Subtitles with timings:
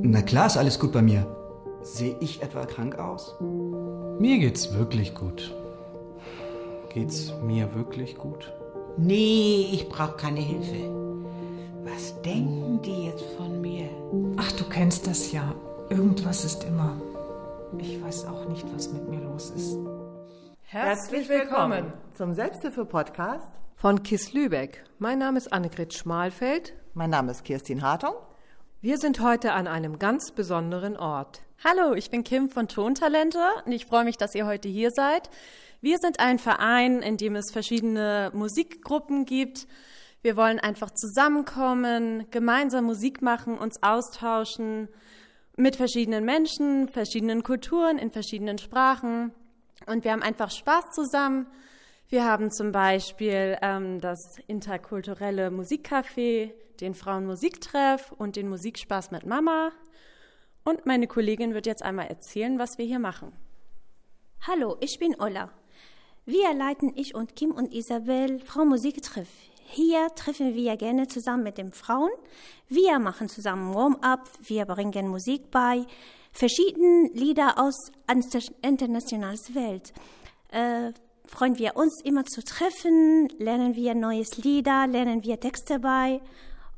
[0.00, 1.26] Na klar ist alles gut bei mir.
[1.82, 3.36] Sehe ich etwa krank aus?
[3.40, 5.54] Mir geht's wirklich gut.
[6.88, 8.52] Geht's mir wirklich gut?
[8.96, 10.90] Nee, ich brauche keine Hilfe.
[11.84, 13.88] Was denken die jetzt von mir?
[14.38, 15.54] Ach, du kennst das ja.
[15.90, 16.96] Irgendwas ist immer.
[17.78, 19.76] Ich weiß auch nicht, was mit mir los ist.
[20.62, 24.84] Herzlich willkommen zum Selbsthilfe-Podcast von KISS Lübeck.
[24.98, 26.72] Mein Name ist Annegret Schmalfeld.
[26.94, 28.14] Mein Name ist Kirstin Hartung.
[28.84, 31.42] Wir sind heute an einem ganz besonderen Ort.
[31.62, 35.30] Hallo, ich bin Kim von Tontalente und ich freue mich, dass ihr heute hier seid.
[35.80, 39.68] Wir sind ein Verein, in dem es verschiedene Musikgruppen gibt.
[40.22, 44.88] Wir wollen einfach zusammenkommen, gemeinsam Musik machen, uns austauschen
[45.54, 49.30] mit verschiedenen Menschen, verschiedenen Kulturen, in verschiedenen Sprachen.
[49.86, 51.46] Und wir haben einfach Spaß zusammen.
[52.12, 59.72] Wir haben zum Beispiel ähm, das interkulturelle Musikcafé, den Frauenmusiktreff und den Musikspaß mit Mama.
[60.62, 63.32] Und meine Kollegin wird jetzt einmal erzählen, was wir hier machen.
[64.46, 65.52] Hallo, ich bin Ola.
[66.26, 69.30] Wir leiten ich und Kim und Isabel Frau Musiktreff.
[69.64, 72.10] Hier treffen wir gerne zusammen mit den Frauen.
[72.68, 75.86] Wir machen zusammen Warm-up, wir bringen Musik bei,
[76.30, 77.90] verschiedene Lieder aus
[78.60, 79.94] internationaler Welt.
[80.50, 80.92] Äh,
[81.26, 86.20] freuen wir uns immer zu treffen, lernen wir neues Lieder, lernen wir Texte bei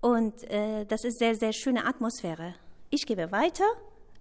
[0.00, 2.54] und äh, das ist sehr, sehr schöne Atmosphäre.
[2.90, 3.64] Ich gebe weiter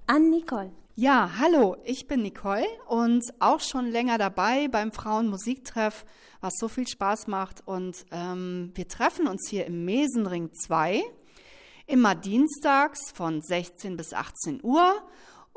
[0.08, 0.72] an Nicole.
[0.96, 6.06] Ja, hallo, ich bin Nicole und auch schon länger dabei beim Frauenmusiktreff,
[6.42, 7.66] was so viel Spaß macht.
[7.66, 11.02] Und ähm, wir treffen uns hier im Mesenring 2,
[11.88, 15.02] immer dienstags von 16 bis 18 Uhr.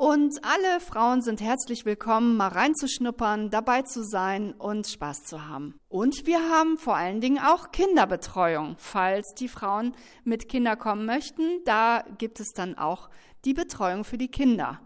[0.05, 5.79] Und alle Frauen sind herzlich willkommen, mal reinzuschnuppern, dabei zu sein und Spaß zu haben.
[5.87, 8.75] Und wir haben vor allen Dingen auch Kinderbetreuung.
[8.77, 13.09] Falls die Frauen mit Kindern kommen möchten, da gibt es dann auch
[13.45, 14.81] die Betreuung für die Kinder.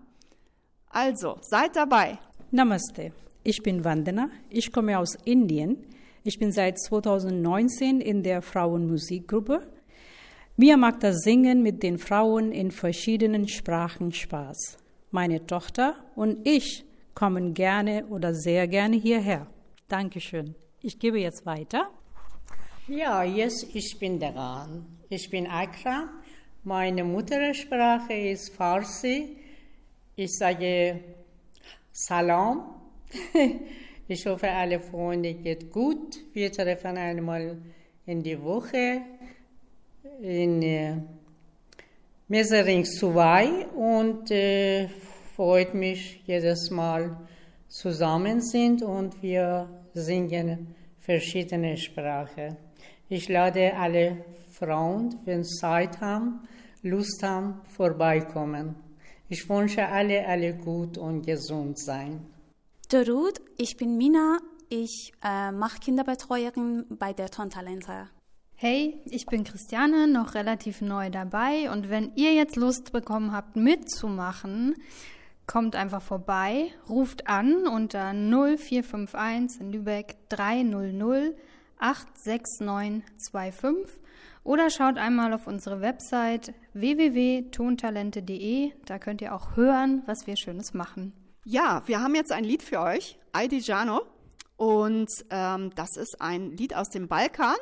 [0.92, 2.20] Also, seid dabei.
[2.52, 3.12] Namaste.
[3.44, 4.30] Ich bin Vandana.
[4.52, 5.83] Ich komme aus Indien.
[6.26, 9.67] Ich bin seit 2019 in der Frauenmusikgruppe.
[10.58, 14.77] Mir macht das Singen mit den Frauen in verschiedenen Sprachen Spaß.
[15.12, 19.48] Meine Tochter und ich kommen gerne oder sehr gerne hierher.
[19.88, 20.56] Dankeschön.
[20.82, 21.90] Ich gebe jetzt weiter.
[22.88, 24.86] Ja, jetzt ich bin daran.
[25.10, 26.10] Ich bin Akram.
[26.64, 29.38] Meine Muttersprache ist Farsi.
[30.16, 31.00] Ich sage
[31.92, 32.76] Salam.
[34.10, 36.16] Ich hoffe, alle Freunde geht gut.
[36.32, 37.58] Wir treffen einmal
[38.06, 39.02] in die Woche
[40.22, 40.62] in
[42.30, 44.89] Mesering 2 und äh,
[45.38, 47.15] freut mich jedes Mal
[47.70, 52.58] zusammen sind und wir singen verschiedene Sprachen.
[53.08, 56.42] Ich lade alle Frauen, wenn sie Zeit haben,
[56.82, 58.76] Lust haben, vorbeikommen.
[59.30, 62.26] Ich wünsche alle, alle gut und gesund sein.
[62.89, 64.39] Darut, ich bin Mina.
[64.67, 68.09] Ich äh, mache Kinderbetreuerin bei der Tontalente.
[68.60, 73.56] Hey, ich bin Christiane, noch relativ neu dabei und wenn ihr jetzt Lust bekommen habt
[73.56, 74.73] mitzumachen,
[75.45, 81.36] kommt einfach vorbei, ruft an unter 0451 in Lübeck 300
[81.78, 84.02] 86925
[84.44, 90.74] oder schaut einmal auf unsere Website www.tontalente.de, da könnt ihr auch hören, was wir Schönes
[90.74, 91.14] machen.
[91.45, 94.02] Ja, wir haben jetzt ein Lied für euch, Aidijano.
[94.56, 97.58] Und ähm, das ist ein Lied aus dem Balkan.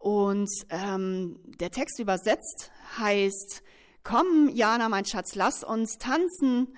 [0.00, 3.62] Und ähm, der Text übersetzt heißt,
[4.02, 6.68] komm Jana, mein Schatz, lass uns tanzen,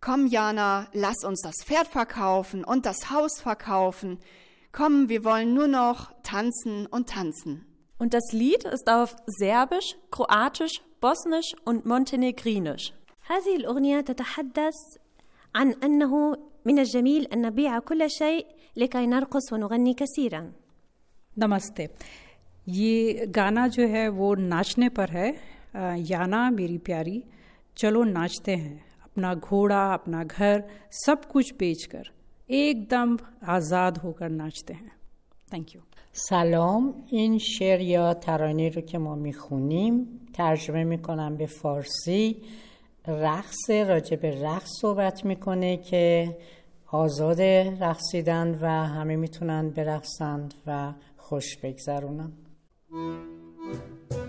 [0.00, 4.18] komm Jana, lass uns das Pferd verkaufen und das Haus verkaufen,
[4.72, 7.64] komm, wir wollen nur noch tanzen und tanzen.
[7.98, 12.92] Und das Lied ist auf Serbisch, Kroatisch, Bosnisch und Montenegrinisch.
[13.26, 14.74] هذه الأغنية تتحدث
[15.54, 20.52] عن أنه من الجميل أن نبيع كل شيء لكي نرقص ونغني كثيرا.
[21.36, 21.88] Namaste.
[22.67, 25.29] ये गाना जो है वो नाचने पर है
[26.09, 27.23] याना मेरी प्यारी
[27.77, 30.63] चलो नाचते हैं अपना घोड़ा अपना घर
[31.05, 32.09] सब कुछ बेचकर
[32.49, 33.17] एकदम
[33.47, 34.91] आज़ाद होकर नाचते हैं
[35.53, 35.81] thank you
[36.13, 42.41] سلام این شعر یا ترانه رو که ما میخونیم ترجمه میکنم به فارسی
[43.07, 46.37] رقص راجع به رقص صحبت میکنه که
[46.87, 47.41] آزاد
[47.81, 52.31] رقصیدن و همه میتونن برقصند و خوش بگذرونن
[52.92, 54.21] Thank you.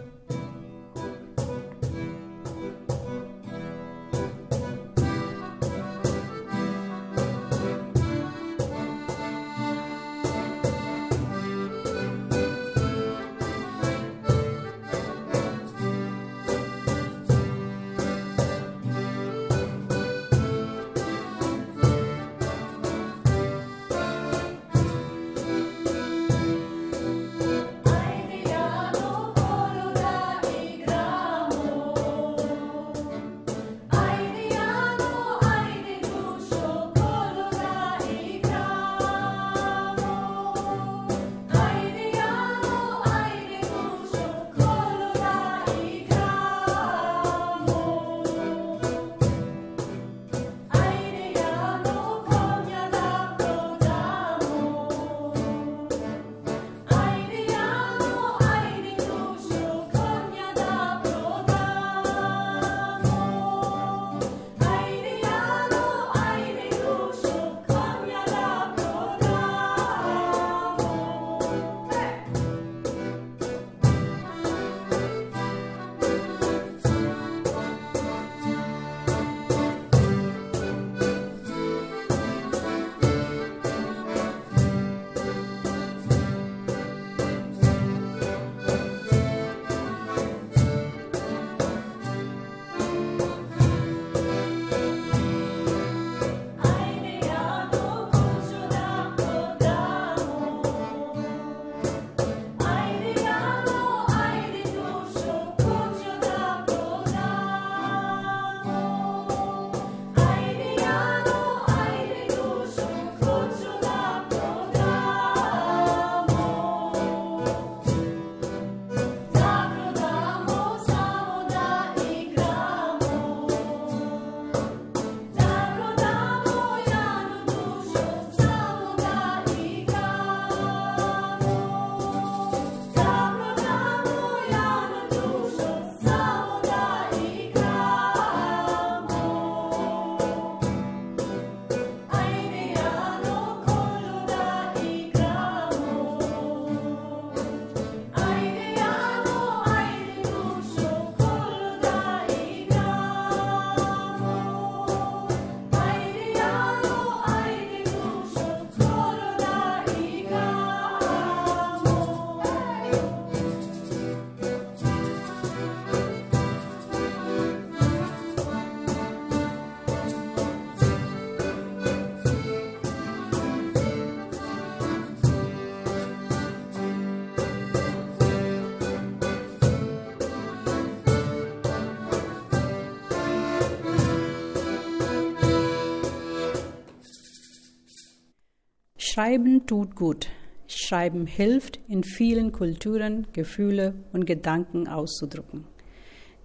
[189.14, 190.30] Schreiben tut gut.
[190.66, 195.66] Schreiben hilft, in vielen Kulturen Gefühle und Gedanken auszudrücken.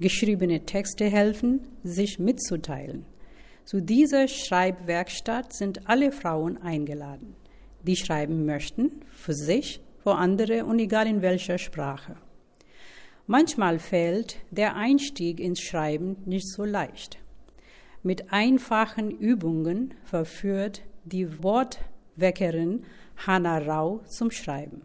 [0.01, 3.07] Geschriebene Texte helfen, sich mitzuteilen.
[3.65, 7.37] Zu dieser Schreibwerkstatt sind alle Frauen eingeladen,
[7.85, 12.17] die schreiben möchten, für sich, für andere und egal in welcher Sprache.
[13.27, 17.17] Manchmal fällt der Einstieg ins Schreiben nicht so leicht.
[18.03, 21.41] Mit einfachen Übungen verführt die
[22.19, 22.85] Wortweckerin
[23.27, 24.83] Hannah Rau zum Schreiben.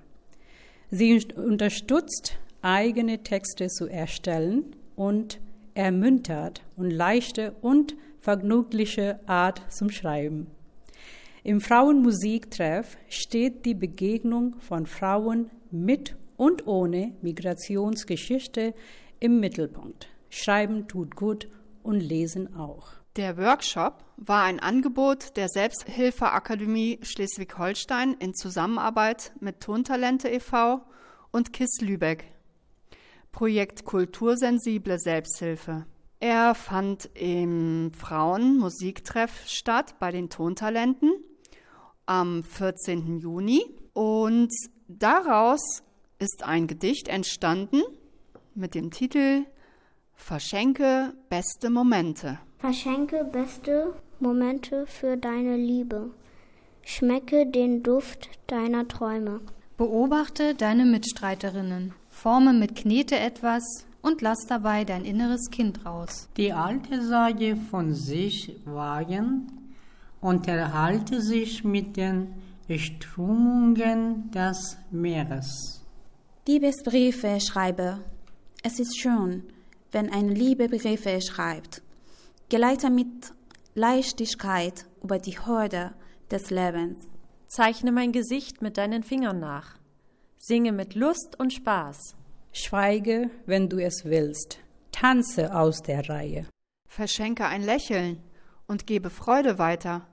[0.89, 5.39] Sie unterstützt, eigene Texte zu erstellen und
[5.73, 10.47] ermuntert und leichte und vergnügliche Art zum Schreiben.
[11.43, 18.73] Im Frauenmusiktreff steht die Begegnung von Frauen mit und ohne Migrationsgeschichte
[19.19, 20.07] im Mittelpunkt.
[20.29, 21.49] Schreiben tut gut
[21.81, 23.02] und Lesen auch.
[23.15, 30.81] Der Workshop war ein Angebot der Selbsthilfeakademie Schleswig-Holstein in Zusammenarbeit mit Tontalente e.V.
[31.29, 32.25] und KISS Lübeck.
[33.31, 35.85] Projekt Kultursensible Selbsthilfe.
[36.19, 41.13] Er fand im Frauenmusiktreff statt bei den Tontalenten
[42.07, 43.19] am 14.
[43.19, 44.51] Juni und
[44.87, 45.83] daraus
[46.17, 47.83] ist ein Gedicht entstanden
[48.55, 49.45] mit dem Titel
[50.25, 52.39] Verschenke beste Momente.
[52.59, 56.11] Verschenke beste Momente für deine Liebe.
[56.81, 59.41] Schmecke den Duft deiner Träume.
[59.75, 61.93] Beobachte deine Mitstreiterinnen.
[62.09, 66.29] Forme mit Knete etwas und lass dabei dein inneres Kind raus.
[66.37, 69.51] Die alte Sage von sich wagen
[70.21, 72.33] unterhalte sich mit den
[72.69, 75.83] Strömungen des Meeres.
[76.47, 77.99] Liebesbriefe schreibe.
[78.63, 79.43] Es ist schön,
[79.93, 81.81] wenn ein Liebe Briefe schreibt.
[82.49, 83.33] Geleite mit
[83.75, 85.93] Leichtigkeit über die Horde
[86.29, 87.07] des Lebens.
[87.47, 89.77] Zeichne mein Gesicht mit deinen Fingern nach.
[90.39, 92.15] Singe mit Lust und Spaß.
[92.51, 94.59] Schweige, wenn du es willst.
[94.91, 96.47] Tanze aus der Reihe.
[96.87, 98.21] Verschenke ein Lächeln
[98.67, 100.07] und gebe Freude weiter.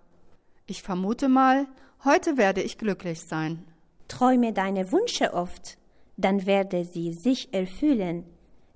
[0.67, 1.67] Ich vermute mal,
[2.05, 3.65] heute werde ich glücklich sein.
[4.09, 5.79] Träume deine Wünsche oft,
[6.17, 8.25] dann werde sie sich erfüllen.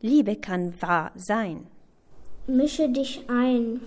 [0.04, 1.66] Liebe kann wahr sein.
[2.46, 3.80] Mische dich ein,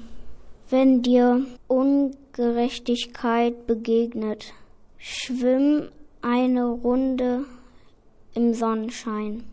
[0.68, 4.52] wenn dir Ungerechtigkeit begegnet.
[4.98, 5.90] Schwimm
[6.24, 7.46] eine Runde
[8.34, 9.44] im Sonnenschein.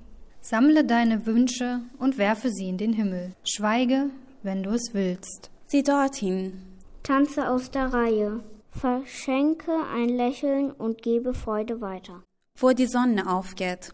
[0.40, 3.35] Sammle deine Wünsche und werfe sie in den Himmel.
[3.44, 4.09] Schweige,
[4.42, 5.50] wenn du es willst.
[5.66, 6.62] Sieh dorthin.
[7.02, 8.40] Tanze aus der Reihe.
[8.71, 12.23] Verschenke ein Lächeln und gebe Freude weiter.
[12.59, 13.90] Wo die Sonne aufgeht.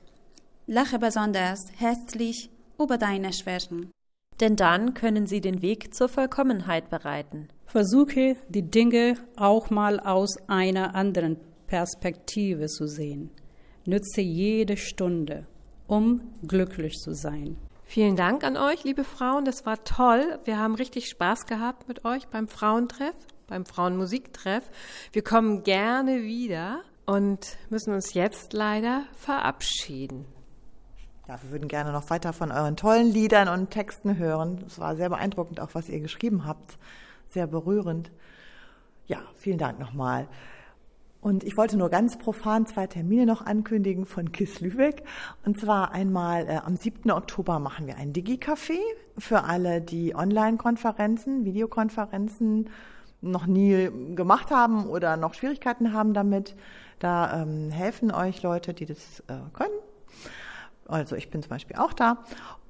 [0.68, 2.48] Lache besonders herzlich
[2.80, 3.90] über deine Schwächen.
[4.40, 7.48] Denn dann können sie den Weg zur Vollkommenheit bereiten.
[7.66, 13.30] Versuche die Dinge auch mal aus einer anderen Perspektive zu sehen.
[13.84, 15.46] Nütze jede Stunde,
[15.86, 17.56] um glücklich zu sein.
[17.84, 19.44] Vielen Dank an euch, liebe Frauen.
[19.44, 20.38] Das war toll.
[20.44, 24.70] Wir haben richtig Spaß gehabt mit euch beim Frauentreff, beim Frauenmusiktreff.
[25.12, 30.24] Wir kommen gerne wieder und müssen uns jetzt leider verabschieden.
[31.30, 34.64] Ja, wir würden gerne noch weiter von euren tollen Liedern und Texten hören.
[34.66, 36.76] Es war sehr beeindruckend, auch was ihr geschrieben habt.
[37.28, 38.10] Sehr berührend.
[39.06, 40.26] Ja, vielen Dank nochmal.
[41.20, 45.04] Und ich wollte nur ganz profan zwei Termine noch ankündigen von KISS Lübeck.
[45.44, 47.08] Und zwar einmal äh, am 7.
[47.12, 48.80] Oktober machen wir ein Digi-Café
[49.16, 52.70] für alle, die Online-Konferenzen, Videokonferenzen
[53.20, 56.56] noch nie gemacht haben oder noch Schwierigkeiten haben damit.
[56.98, 59.78] Da ähm, helfen euch Leute, die das äh, können.
[60.90, 62.24] Also ich bin zum Beispiel auch da.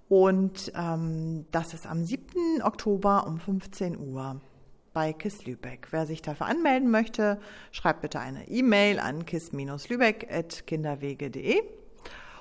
[0.09, 2.62] Und ähm, das ist am 7.
[2.62, 4.41] Oktober um 15 Uhr
[4.93, 5.87] bei KISS Lübeck.
[5.91, 7.39] Wer sich dafür anmelden möchte,
[7.71, 11.62] schreibt bitte eine E-Mail an kiss-lübeck.kinderwege.de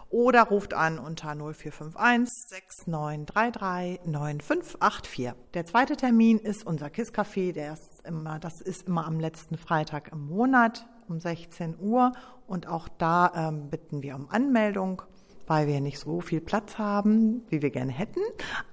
[0.09, 5.33] oder ruft an unter 0451 6933 9584.
[5.53, 10.87] Der zweite Termin ist unser KISS Café, das ist immer am letzten Freitag im Monat
[11.07, 12.13] um 16 Uhr
[12.47, 15.03] und auch da ähm, bitten wir um Anmeldung
[15.49, 18.21] weil wir nicht so viel Platz haben, wie wir gerne hätten,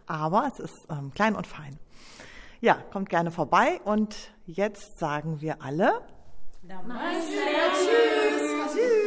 [0.06, 1.78] aber es ist ähm, klein und fein.
[2.60, 4.14] Ja, kommt gerne vorbei und
[4.44, 6.02] jetzt sagen wir alle
[6.62, 7.32] Namaste.
[7.72, 8.74] Tschüss.
[8.74, 9.06] Tschüss.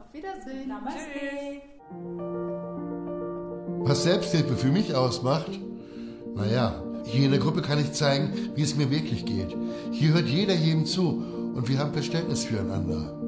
[0.00, 0.68] Auf Wiedersehen.
[0.68, 1.62] Namaste.
[3.84, 5.58] Was Selbsthilfe für mich ausmacht?
[6.34, 9.56] Naja, hier in der Gruppe kann ich zeigen, wie es mir wirklich geht.
[9.90, 11.24] Hier hört jeder jedem zu
[11.54, 13.27] und wir haben Verständnis füreinander.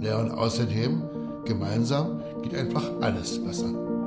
[0.00, 1.02] Ja, und außerdem,
[1.44, 3.97] gemeinsam geht einfach alles besser.